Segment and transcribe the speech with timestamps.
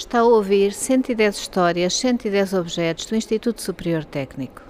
[0.00, 4.62] Está a ouvir 110 histórias, 110 objetos do Instituto Superior Técnico.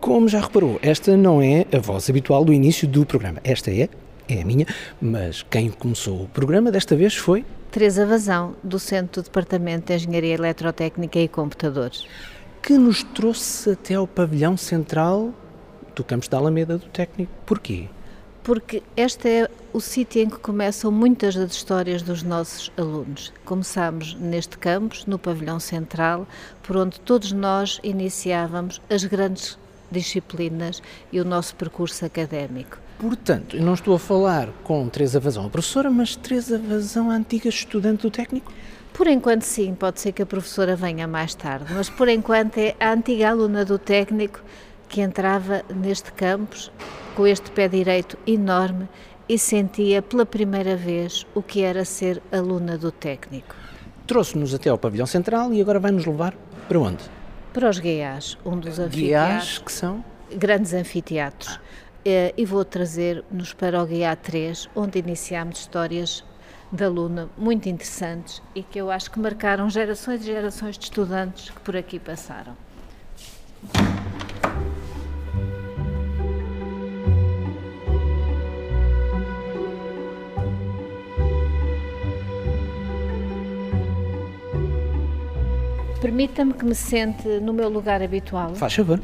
[0.00, 3.38] Como já reparou, esta não é a voz habitual do início do programa.
[3.44, 3.88] Esta é,
[4.28, 4.66] é a minha,
[5.00, 7.44] mas quem começou o programa desta vez foi.
[7.70, 12.04] Teresa Vazão, docente do Departamento de Engenharia Eletrotécnica e Computadores.
[12.60, 15.32] Que nos trouxe até ao pavilhão central
[15.94, 17.30] do campus da Alameda do Técnico.
[17.46, 17.88] Porquê?
[18.48, 23.30] Porque este é o sítio em que começam muitas das histórias dos nossos alunos.
[23.44, 26.26] Começámos neste campus, no pavilhão central,
[26.62, 29.58] por onde todos nós iniciávamos as grandes
[29.90, 32.78] disciplinas e o nosso percurso académico.
[32.98, 37.16] Portanto, eu não estou a falar com Teresa Vazão, a professora, mas Teresa Vazão, a
[37.16, 38.50] antiga estudante do técnico?
[38.94, 42.74] Por enquanto, sim, pode ser que a professora venha mais tarde, mas por enquanto é
[42.80, 44.40] a antiga aluna do técnico
[44.88, 46.72] que entrava neste campus
[47.14, 48.88] com este pé direito enorme
[49.28, 53.54] e sentia pela primeira vez o que era ser aluna do técnico.
[54.06, 56.34] Trouxe-nos até ao pavilhão central e agora vai nos levar
[56.66, 57.04] para onde?
[57.52, 59.58] Para os guiás, um dos anfiteatros.
[59.58, 60.04] que são?
[60.34, 61.60] Grandes anfiteatros.
[62.04, 66.24] Eh, e vou trazer-nos para o Guiá 3, onde iniciámos histórias
[66.70, 71.50] de aluna muito interessantes e que eu acho que marcaram gerações e gerações de estudantes
[71.50, 72.56] que por aqui passaram.
[86.00, 88.54] Permita-me que me sente no meu lugar habitual.
[88.54, 89.00] Faz favor.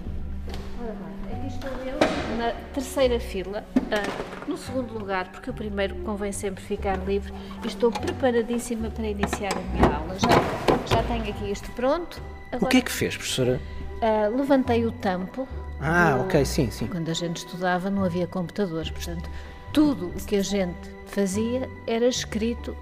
[1.32, 1.98] Aqui estou eu,
[2.38, 7.32] na terceira fila, uh, no segundo lugar, porque o primeiro convém sempre ficar livre,
[7.66, 10.16] estou preparadíssima para iniciar a minha aula.
[10.20, 12.22] Já, já tenho aqui isto pronto.
[12.52, 13.60] Agora, o que é que fez, professora?
[13.96, 15.48] Uh, levantei o tampo.
[15.80, 16.86] Ah, do, ok, sim, sim.
[16.86, 19.28] Quando a gente estudava não havia computadores, portanto,
[19.72, 22.76] tudo o que a gente fazia era escrito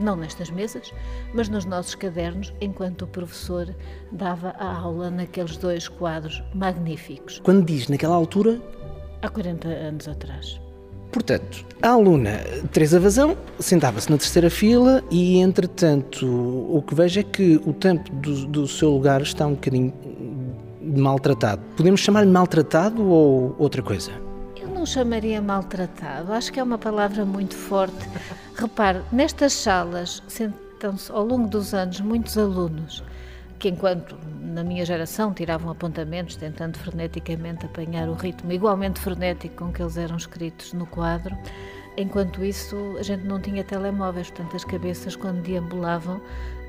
[0.00, 0.92] não nestas mesas,
[1.34, 3.74] mas nos nossos cadernos, enquanto o professor
[4.10, 7.40] dava a aula naqueles dois quadros magníficos.
[7.44, 8.60] Quando diz naquela altura?
[9.22, 10.60] Há 40 anos atrás.
[11.12, 12.38] Portanto, a aluna
[12.72, 18.10] Teresa Vazão sentava-se na terceira fila e, entretanto, o que vejo é que o tempo
[18.14, 19.92] do, do seu lugar está um bocadinho
[20.80, 21.62] maltratado.
[21.76, 24.29] Podemos chamar-lhe maltratado ou outra coisa?
[24.80, 28.08] Não chamaria maltratado, acho que é uma palavra muito forte.
[28.56, 33.04] Repare, nestas salas sentam-se ao longo dos anos muitos alunos
[33.58, 39.70] que, enquanto na minha geração tiravam apontamentos, tentando freneticamente apanhar o ritmo igualmente frenético com
[39.70, 41.36] que eles eram escritos no quadro,
[41.96, 46.20] enquanto isso a gente não tinha telemóveis, portanto as cabeças quando deambulavam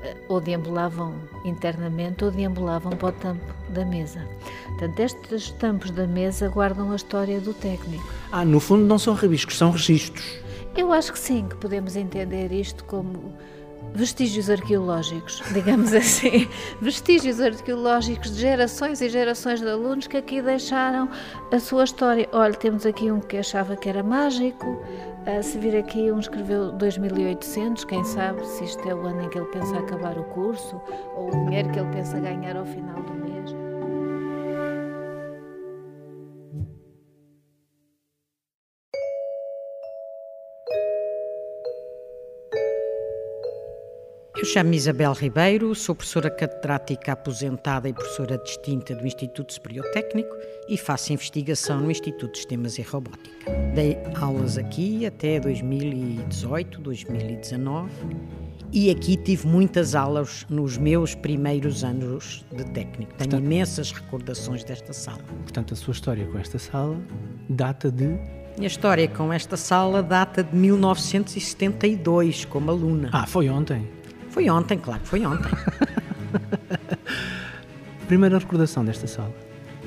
[0.02, 4.26] eh, ou deambulavam internamente ou deambulavam para o tampo da mesa.
[4.66, 8.04] Portanto, estes tampos da mesa guardam a história do técnico.
[8.30, 10.24] Ah, no fundo não são rabiscos, são registros.
[10.76, 13.34] Eu acho que sim, que podemos entender isto como
[13.94, 16.48] vestígios arqueológicos, digamos assim,
[16.80, 21.08] vestígios arqueológicos de gerações e gerações de alunos que aqui deixaram
[21.50, 22.28] a sua história.
[22.32, 24.82] Olha, temos aqui um que achava que era mágico,
[25.26, 29.28] uh, se vir aqui um escreveu 2800, quem sabe se isto é o ano em
[29.28, 30.80] que ele pensa acabar o curso
[31.16, 33.21] ou o dinheiro que ele pensa ganhar ao final do mês.
[44.42, 50.34] Eu chamo-me Isabel Ribeiro, sou professora catedrática aposentada e professora distinta do Instituto Superior Técnico
[50.68, 53.30] e faço investigação no Instituto de Sistemas e Robótica.
[53.72, 57.88] Dei aulas aqui até 2018, 2019
[58.72, 63.14] e aqui tive muitas aulas nos meus primeiros anos de técnico.
[63.14, 65.22] Tenho portanto, imensas recordações desta sala.
[65.44, 67.00] Portanto, a sua história com esta sala
[67.48, 68.18] data de
[68.58, 73.08] minha história com esta sala data de 1972, como aluna.
[73.12, 73.88] Ah, foi ontem?
[74.32, 75.50] Foi ontem, claro, foi ontem.
[78.08, 79.34] Primeira recordação desta sala?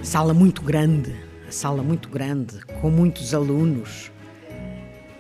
[0.04, 1.16] Sala muito grande,
[1.50, 4.12] sala muito grande, com muitos alunos.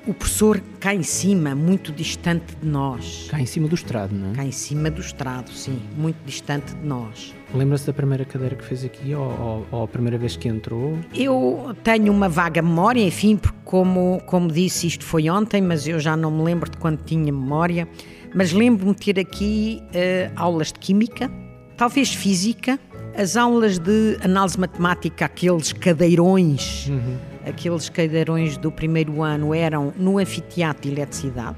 [0.06, 3.28] O professor cá em cima, muito distante de nós.
[3.32, 4.35] Cá em cima do estrado, não é?
[4.35, 7.34] Cá em cima do estrado, sim, muito distante de nós.
[7.52, 10.99] Lembra-se da primeira cadeira que fez aqui ou, ou, ou, a primeira vez que entrou?
[11.16, 15.99] Eu tenho uma vaga memória, enfim, porque como, como disse, isto foi ontem, mas eu
[15.99, 17.88] já não me lembro de quando tinha memória.
[18.35, 21.32] Mas lembro-me de ter aqui uh, aulas de Química,
[21.78, 22.78] talvez Física,
[23.17, 27.17] as aulas de análise matemática, aqueles cadeirões, uhum.
[27.47, 31.55] aqueles cadeirões do primeiro ano eram no anfiteatro de eletricidade,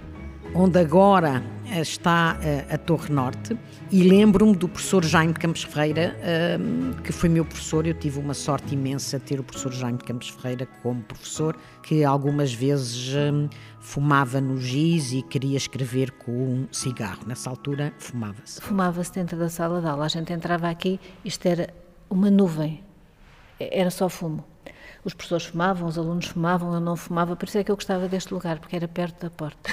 [0.57, 3.55] onde agora eh, está eh, a Torre Norte,
[3.91, 7.85] e lembro-me do professor Jaime Campos Ferreira, ehm, que foi meu professor.
[7.85, 12.03] Eu tive uma sorte imensa de ter o professor Jaime Campos Ferreira como professor, que
[12.03, 13.13] algumas vezes
[13.79, 17.21] fumava no giz e queria escrever com um cigarro.
[17.27, 18.59] Nessa altura, fumava-se.
[18.59, 20.05] Fumava-se dentro da sala de aula.
[20.05, 21.71] A gente entrava aqui, isto era
[22.09, 22.83] uma nuvem,
[23.59, 24.43] era só fumo.
[25.05, 28.09] Os professores fumavam, os alunos fumavam, eu não fumava, por isso é que eu gostava
[28.09, 29.71] deste lugar, porque era perto da porta.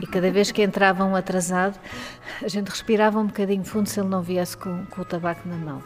[0.00, 1.78] E cada vez que entravam atrasado,
[2.42, 5.56] a gente respirava um bocadinho fundo se ele não viesse com, com o tabaco na
[5.56, 5.82] mão.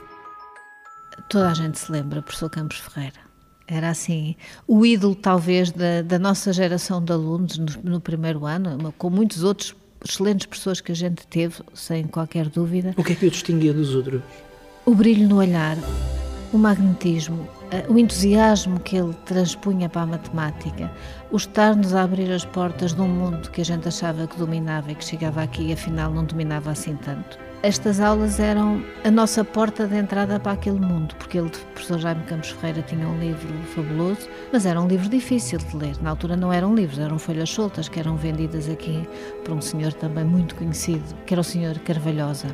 [1.29, 3.21] Toda a gente se lembra, professor Campos Ferreira.
[3.67, 4.35] Era assim,
[4.67, 9.45] o ídolo talvez da, da nossa geração de alunos no, no primeiro ano, com muitos
[9.45, 12.95] outros excelentes pessoas que a gente teve, sem qualquer dúvida.
[12.97, 14.23] O que é que o distinguia dos outros?
[14.85, 15.77] O brilho no olhar,
[16.53, 17.49] o magnetismo,
[17.89, 20.91] o entusiasmo que ele transpunha para a matemática,
[21.31, 24.91] o estar-nos a abrir as portas de um mundo que a gente achava que dominava
[24.91, 27.39] e que chegava aqui e afinal não dominava assim tanto.
[27.63, 31.99] Estas aulas eram a nossa porta de entrada para aquele mundo, porque ele, o professor
[31.99, 35.95] Jaime Campos Ferreira, tinha um livro fabuloso, mas era um livro difícil de ler.
[36.01, 39.07] Na altura não eram livros, eram folhas soltas que eram vendidas aqui
[39.45, 42.49] por um senhor também muito conhecido, que era o senhor Carvalhosa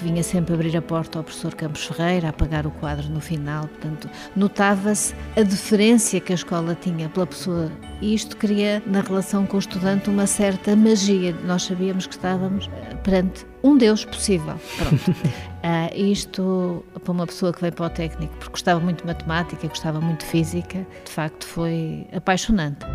[0.00, 3.20] que vinha sempre abrir a porta ao professor Campos Ferreira, a apagar o quadro no
[3.20, 3.68] final.
[3.68, 7.70] Portanto, notava-se a deferência que a escola tinha pela pessoa
[8.00, 11.36] e isto cria na relação com o estudante uma certa magia.
[11.44, 14.58] Nós sabíamos que estávamos eh, perante um Deus possível.
[14.78, 15.10] Pronto.
[15.10, 19.68] uh, isto, para uma pessoa que veio para o técnico, porque gostava muito de matemática,
[19.68, 22.86] gostava muito de física, de facto foi apaixonante.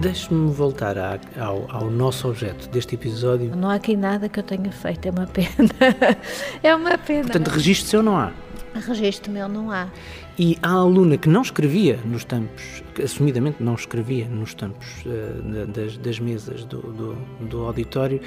[0.00, 3.54] Deixe-me voltar a, ao, ao, nosso objeto deste episódio.
[3.56, 5.70] Não há aqui nada que eu tenha feito, é uma pena.
[6.62, 7.22] é uma pena.
[7.24, 8.32] Portanto, registro seu não há?
[8.74, 9.88] Registro meu não há.
[10.38, 15.66] E a aluna que não escrevia nos tampos, que assumidamente não escrevia nos tampos uh,
[15.66, 17.14] das, das, mesas do, do,
[17.46, 18.20] do, auditório,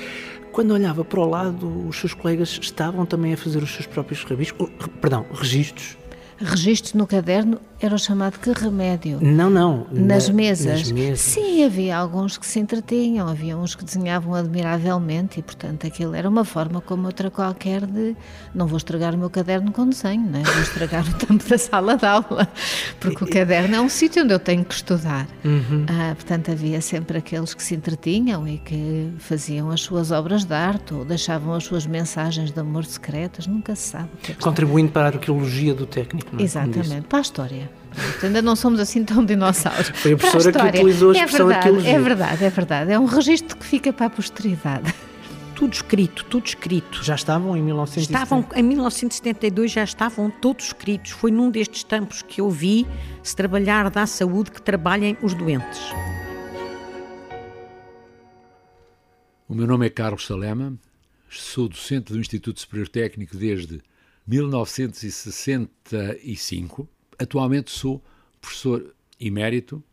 [0.51, 4.23] quando olhava para o lado, os seus colegas estavam também a fazer os seus próprios
[4.23, 4.69] rabiscos,
[5.01, 5.97] perdão, registros
[6.43, 9.19] registros no caderno era o chamado que remédio.
[9.21, 9.87] Não, não.
[9.91, 10.79] Nas, na, mesas.
[10.79, 11.19] nas mesas.
[11.19, 16.29] Sim, havia alguns que se entretinham, havia uns que desenhavam admiravelmente e, portanto, aquilo era
[16.29, 18.15] uma forma como outra qualquer de
[18.53, 20.43] não vou estragar o meu caderno com desenho, não é?
[20.43, 22.47] vou estragar o tampo da sala de aula,
[22.99, 25.27] porque o caderno é um sítio onde eu tenho que estudar.
[25.43, 25.85] Uhum.
[25.89, 30.53] Ah, portanto, havia sempre aqueles que se entretinham e que faziam as suas obras de
[30.53, 34.09] arte ou deixavam as suas mensagens de amor secretas, nunca se sabe.
[34.29, 36.35] É Contribuindo para a arqueologia do técnico.
[36.39, 36.43] É?
[36.43, 37.72] Exatamente, para a história.
[38.23, 39.89] Ainda não somos assim tão dinossauros.
[39.89, 42.91] Foi a professora a que utilizou a expressão é verdade, É verdade, é verdade.
[42.91, 44.91] É um registro que fica para a posteridade.
[45.55, 47.03] Tudo escrito, tudo escrito.
[47.03, 48.23] Já estavam em 1972?
[48.23, 51.11] Estavam, em 1972 já estavam todos escritos.
[51.11, 52.87] Foi num destes tempos que eu vi
[53.21, 55.79] se trabalhar da saúde que trabalhem os doentes.
[59.47, 60.73] O meu nome é Carlos Salema,
[61.29, 63.79] sou docente do Instituto Superior Técnico desde
[64.25, 66.89] 1965.
[67.19, 68.03] Atualmente sou
[68.41, 69.83] professor emérito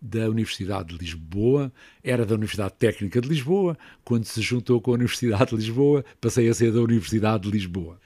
[0.00, 1.72] da Universidade de Lisboa,
[2.04, 6.48] era da Universidade Técnica de Lisboa, quando se juntou com a Universidade de Lisboa, passei
[6.48, 7.98] a ser da Universidade de Lisboa.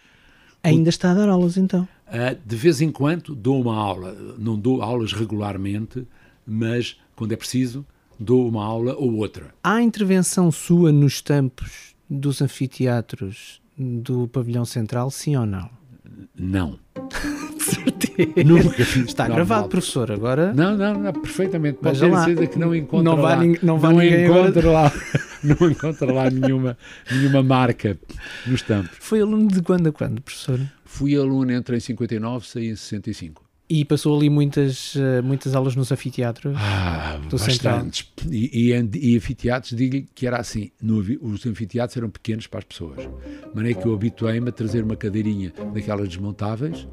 [0.63, 1.87] Ainda está a dar aulas então?
[2.07, 6.07] Uh, de vez em quando dou uma aula, não dou aulas regularmente,
[6.47, 7.85] mas quando é preciso
[8.19, 9.53] dou uma aula ou outra.
[9.63, 15.69] Há intervenção sua nos campos dos anfiteatros do pavilhão central, sim ou não?
[16.35, 16.79] Não.
[17.75, 18.45] Certeza.
[18.45, 19.07] Nunca fiz.
[19.07, 20.53] Está gravado, professor, agora.
[20.53, 21.79] Não, não, não perfeitamente.
[21.79, 23.37] Pode ter certeza que não encontra não lá.
[23.63, 24.93] Não, vai não encontra lá.
[25.43, 26.79] Não encontra lá nenhuma,
[27.11, 27.99] nenhuma marca
[28.47, 28.97] nos tampos.
[29.01, 30.61] Foi aluno de quando a quando, professor?
[30.85, 33.43] Fui aluno entre em 59 e saí em 65.
[33.69, 38.07] E passou ali muitas, eh, muitas aulas nos anfiteatros ah, do bastantes.
[38.31, 42.65] E, e, e anfiteatros, digo que era assim, no, os anfiteatros eram pequenos para as
[42.67, 42.99] pessoas.
[42.99, 46.87] De maneira que eu habituei-me a trazer uma cadeirinha daquelas desmontáveis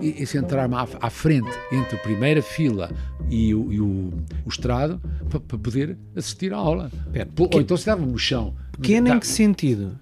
[0.00, 2.90] e, e sentar-me à, à, frente, entre a primeira fila
[3.30, 4.12] e o, e o,
[4.44, 6.90] o estrado, para, para, poder assistir à aula.
[7.12, 8.54] Pera, Ou então se dava no chão.
[8.72, 9.98] Pequeno em que sentido?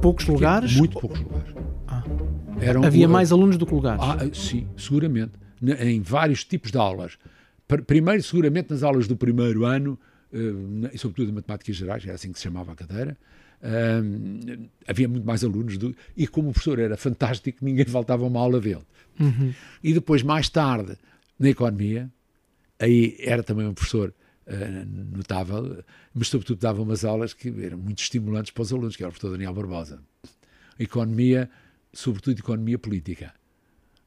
[0.00, 0.76] Poucos pequeno, lugares?
[0.76, 1.54] Muito poucos lugares.
[1.86, 2.02] Ah.
[2.84, 4.02] Havia mais alunos do que lugares?
[4.02, 7.18] Ah, sim, seguramente em vários tipos de aulas.
[7.86, 9.98] Primeiro, seguramente, nas aulas do primeiro ano,
[10.32, 13.16] eh, e sobretudo em matemáticas gerais, era assim que se chamava a cadeira,
[13.66, 18.40] um, havia muito mais alunos do, e como o professor era fantástico, ninguém faltava uma
[18.40, 18.84] aula dele.
[19.18, 19.52] Uhum.
[19.82, 20.96] E depois, mais tarde,
[21.38, 22.10] na economia,
[22.78, 24.14] aí era também um professor
[24.46, 25.82] uh, notável,
[26.14, 29.12] mas sobretudo dava umas aulas que eram muito estimulantes para os alunos, que era o
[29.12, 30.00] professor Daniel Barbosa.
[30.78, 31.50] Economia,
[31.92, 33.34] sobretudo economia política.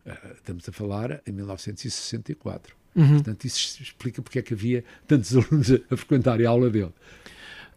[0.06, 2.76] Eh, estamos a falar em 1964.
[2.96, 3.16] Uhum.
[3.16, 6.94] Portanto, isso explica porque é que havia tantos alunos a, a frequentar a aula dele.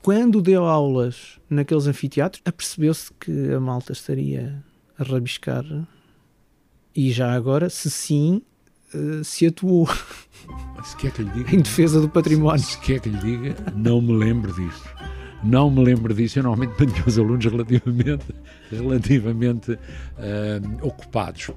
[0.03, 4.63] Quando deu aulas naqueles anfiteatros, apercebeu-se que a malta estaria
[4.99, 5.65] a rabiscar.
[6.95, 8.43] E já agora, se sim,
[8.93, 9.89] eh, se atuou
[10.85, 12.63] se quer que lhe diga, em defesa do património.
[12.63, 14.83] Se quer que lhe diga, não me lembro disso.
[15.43, 16.39] Não me lembro disso.
[16.39, 18.27] Eu normalmente mantenho os alunos relativamente,
[18.71, 19.79] relativamente uh,
[20.87, 21.51] ocupados.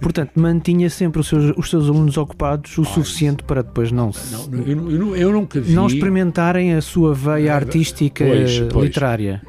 [0.00, 4.50] Portanto, mantinha sempre os seus, os seus alunos ocupados o suficiente para depois não se.
[4.50, 5.72] Não, eu, eu, eu, nunca vi.
[5.72, 8.84] Não experimentarem a sua veia artística pois, pois.
[8.84, 9.42] literária.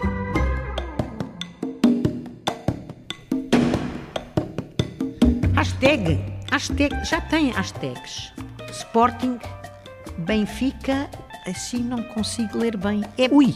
[5.55, 6.19] Hashtag,
[6.51, 8.31] hashtag, já tem hashtags.
[8.71, 9.37] Sporting,
[10.19, 11.09] Benfica,
[11.45, 13.03] assim não consigo ler bem.
[13.17, 13.55] É ui.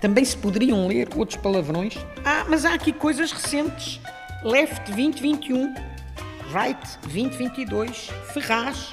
[0.00, 1.96] Também se poderiam ler outros palavrões.
[2.24, 4.00] Ah, mas há aqui coisas recentes.
[4.44, 5.74] Left 2021,
[6.52, 8.92] Right 2022, Ferraz,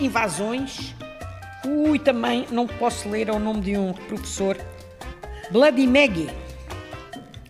[0.00, 0.94] Invasões.
[1.64, 4.56] Ui, também não posso ler é o nome de um professor.
[5.52, 6.30] Bloody Maggie.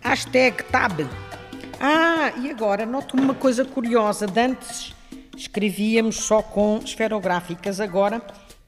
[0.05, 1.09] Hashtag Tab.
[1.81, 4.27] Ah, e agora noto uma coisa curiosa.
[4.27, 4.95] De antes
[5.35, 8.23] escrevíamos só com esferográficas, agora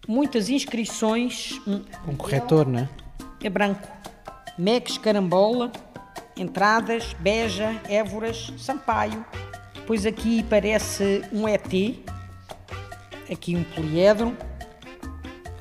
[0.06, 1.60] muitas inscrições.
[2.04, 2.88] Com corretor, não é?
[3.42, 3.86] É branco.
[4.58, 5.72] Mex Carambola,
[6.36, 9.24] Entradas, Beja, Évoras, Sampaio.
[9.74, 11.66] Depois aqui parece um ET,
[13.30, 14.36] aqui um poliedro,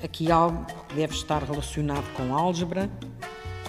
[0.04, 2.90] aqui algo que deve estar relacionado com álgebra,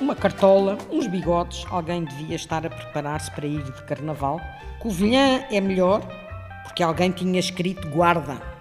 [0.00, 4.40] uma cartola, uns bigodes, alguém devia estar a preparar-se para ir de carnaval.
[4.78, 6.02] Covilhã é melhor,
[6.64, 8.54] porque alguém tinha escrito guarda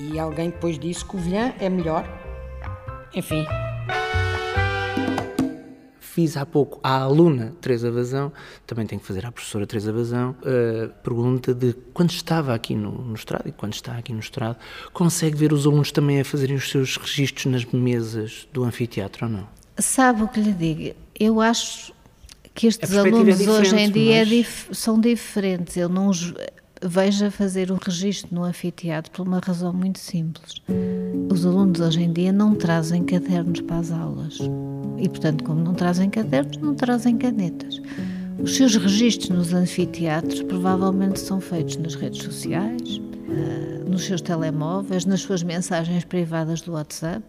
[0.00, 2.04] e alguém depois disse Covilhã é melhor.
[3.14, 3.44] Enfim.
[6.00, 8.32] Fiz há pouco à aluna Teresa Vazão,
[8.66, 12.90] também tenho que fazer à professora Teresa Vazão, a pergunta de quando estava aqui no,
[12.90, 14.56] no estrado e quando está aqui no estrado,
[14.92, 19.32] consegue ver os alunos também a fazerem os seus registros nas mesas do anfiteatro ou
[19.32, 19.48] não?
[19.78, 20.96] Sabe o que lhe digo?
[21.18, 21.92] Eu acho
[22.54, 24.28] que estes alunos é hoje em dia mas...
[24.28, 25.76] dif são diferentes.
[25.76, 26.10] Eu não
[26.82, 30.62] os vejo fazer o registro no anfiteatro por uma razão muito simples.
[31.30, 34.38] Os alunos hoje em dia não trazem cadernos para as aulas.
[34.98, 37.80] E, portanto, como não trazem cadernos, não trazem canetas.
[38.42, 45.04] Os seus registros nos anfiteatros provavelmente são feitos nas redes sociais, ah, nos seus telemóveis,
[45.04, 47.24] nas suas mensagens privadas do WhatsApp,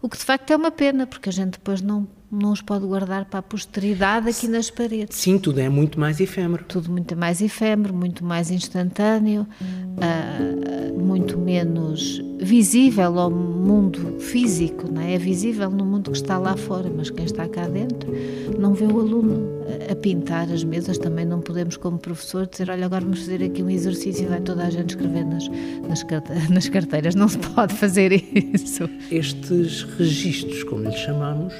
[0.00, 2.86] o que de facto é uma pena, porque a gente depois não não os pode
[2.86, 5.16] guardar para a posteridade aqui nas paredes.
[5.16, 6.64] Sim, tudo é muito mais efêmero.
[6.64, 15.00] Tudo muito mais efêmero, muito mais instantâneo, uh, muito menos visível ao mundo físico, não
[15.00, 15.14] é?
[15.14, 18.12] É visível no mundo que está lá fora, mas quem está cá dentro
[18.58, 19.54] não vê o aluno
[19.90, 20.98] a pintar as mesas.
[20.98, 24.40] Também não podemos, como professor, dizer: olha, agora vamos fazer aqui um exercício e vai
[24.40, 25.48] toda a gente escrever nas,
[25.88, 26.04] nas,
[26.50, 27.14] nas carteiras.
[27.14, 28.12] Não se pode fazer
[28.54, 28.88] isso.
[29.10, 31.54] Estes registros, como lhe chamamos,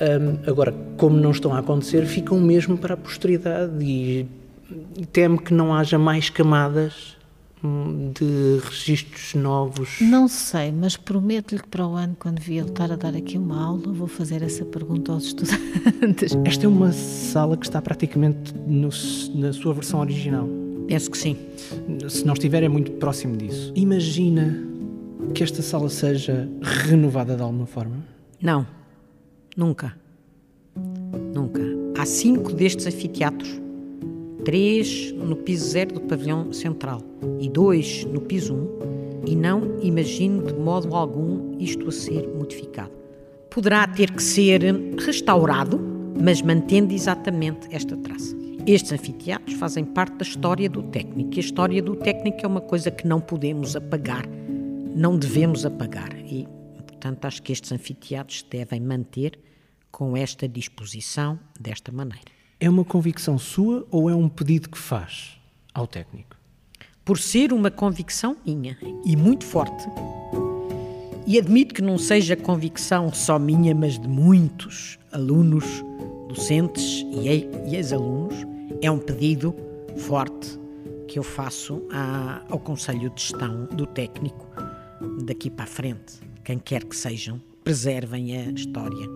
[0.00, 4.26] um, agora, como não estão a acontecer, ficam mesmo para a posteridade e
[5.12, 7.16] teme que não haja mais camadas
[7.62, 10.00] hum, de registros novos?
[10.00, 13.62] Não sei, mas prometo-lhe que para o ano, quando vier estar a dar aqui uma
[13.62, 16.36] aula, vou fazer essa pergunta aos estudantes.
[16.44, 18.88] Esta é uma sala que está praticamente no,
[19.34, 20.48] na sua versão original.
[20.88, 21.36] Penso que sim.
[22.08, 23.72] Se não estiver, é muito próximo disso.
[23.74, 24.68] Imagina
[25.34, 27.96] que esta sala seja renovada de alguma forma?
[28.40, 28.66] Não.
[29.56, 29.94] Nunca.
[31.34, 31.60] Nunca.
[31.98, 33.60] Há cinco destes anfiteatros.
[34.44, 37.00] Três no piso zero do pavilhão central
[37.38, 38.68] e dois no piso um,
[39.26, 42.90] e não imagino de modo algum isto a ser modificado.
[43.50, 44.62] Poderá ter que ser
[44.98, 45.78] restaurado,
[46.20, 48.34] mas mantendo exatamente esta traça.
[48.66, 52.60] Estes anfiteatros fazem parte da história do técnico, e a história do técnico é uma
[52.60, 54.24] coisa que não podemos apagar,
[54.96, 56.16] não devemos apagar.
[56.24, 56.48] E
[57.02, 59.36] Portanto, acho que estes anfiteatros devem manter
[59.90, 62.26] com esta disposição desta maneira.
[62.60, 65.36] É uma convicção sua ou é um pedido que faz
[65.74, 66.36] ao técnico?
[67.04, 69.84] Por ser uma convicção minha e muito forte,
[71.26, 75.64] e admito que não seja convicção só minha, mas de muitos alunos,
[76.28, 78.46] docentes e ex-alunos,
[78.80, 79.52] é um pedido
[79.96, 80.56] forte
[81.08, 81.82] que eu faço
[82.48, 84.46] ao Conselho de Gestão do Técnico
[85.24, 89.06] daqui para a frente quem quer que sejam, preservem a história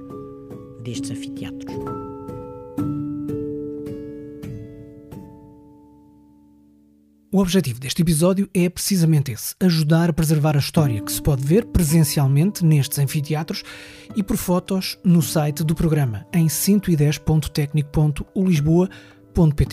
[0.83, 1.75] destes anfiteatros.
[7.33, 11.45] O objetivo deste episódio é precisamente esse: ajudar a preservar a história que se pode
[11.45, 13.63] ver presencialmente nestes anfiteatros
[14.15, 19.16] e por fotos no site do programa em 110.tecnico.ulisboa.com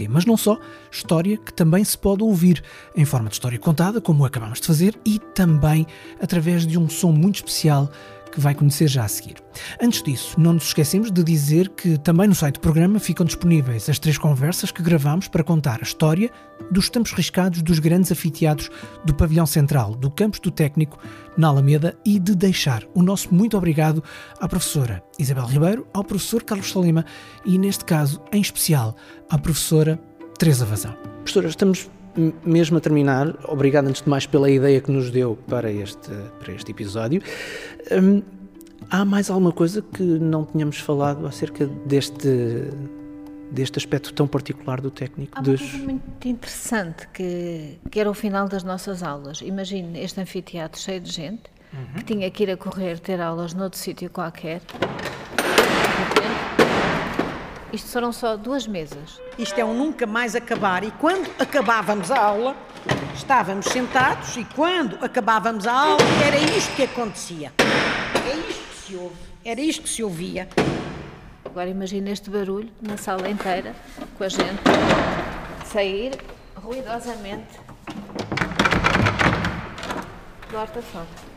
[0.09, 0.59] Mas não só,
[0.91, 2.63] história que também se pode ouvir
[2.95, 5.87] em forma de história contada, como acabamos de fazer, e também
[6.21, 7.89] através de um som muito especial
[8.33, 9.35] que vai conhecer já a seguir.
[9.79, 13.87] Antes disso, não nos esquecemos de dizer que também no site do programa ficam disponíveis
[13.87, 16.31] as três conversas que gravamos para contar a história
[16.71, 18.71] dos tempos riscados dos grandes anfiteatros
[19.05, 20.97] do pavilhão central do campus do técnico
[21.37, 24.03] na Alameda e de deixar o nosso muito obrigado
[24.39, 27.05] à professora Isabel Ribeiro, ao professor Carlos Salima
[27.45, 28.95] e, neste caso, em especial,
[29.29, 29.99] à professora
[30.39, 30.93] Teresa Vazão.
[31.23, 31.87] Professora, estamos
[32.45, 36.53] mesmo a terminar, obrigado antes de mais pela ideia que nos deu para este, para
[36.53, 37.21] este episódio.
[37.91, 38.21] Hum,
[38.89, 42.69] há mais alguma coisa que não tínhamos falado acerca deste,
[43.51, 45.33] deste aspecto tão particular do técnico?
[45.35, 45.61] Há uma dos...
[45.61, 49.41] coisa muito interessante que, que era o final das nossas aulas.
[49.41, 51.43] Imagine este anfiteatro cheio de gente
[51.73, 51.99] uhum.
[51.99, 54.61] que tinha que ir a correr ter aulas noutro sítio qualquer.
[57.73, 59.19] Isto foram só duas mesas.
[59.35, 60.83] Isto é um nunca mais acabar.
[60.83, 62.55] E quando acabávamos a aula,
[63.15, 67.51] estávamos sentados e quando acabávamos a aula, era isto que acontecia.
[67.57, 69.15] É isto que se ouve.
[69.43, 70.47] Era isto que se ouvia.
[71.43, 73.75] Agora imagina este barulho na sala inteira,
[74.19, 74.61] com a gente
[75.65, 76.11] sair
[76.55, 77.59] ruidosamente
[80.51, 81.32] do horta-fora.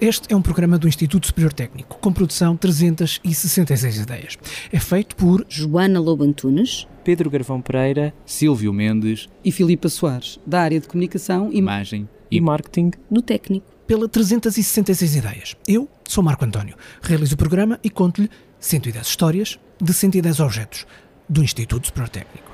[0.00, 4.36] Este é um programa do Instituto Superior Técnico, com produção 366 ideias.
[4.72, 10.62] É feito por Joana Lobo Antunes, Pedro Garvão Pereira, Silvio Mendes e Filipa Soares, da
[10.62, 13.66] área de comunicação, imagem e marketing no técnico.
[13.86, 15.56] Pela 366 ideias.
[15.68, 20.86] Eu sou Marco António, realizo o programa e conto-lhe 110 histórias de 110 objetos
[21.28, 22.53] do Instituto Superior Técnico.